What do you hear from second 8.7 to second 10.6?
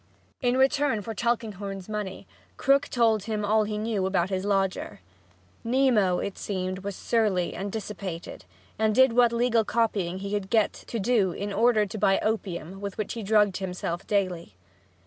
and did what legal copying he could